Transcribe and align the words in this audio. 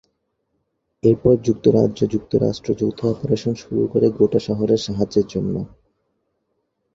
এরপর 1.03 1.33
যুক্তরাজ্য-যুক্তরাষ্ট্র 1.47 2.69
যৌথ 2.79 2.99
অপারেশন 3.05 3.53
শুরু 3.55 3.81
করে 3.87 4.07
গোটা 4.17 4.39
শহরের 4.47 4.79
সাহায্যের 4.79 5.25
জন্য। 5.27 5.55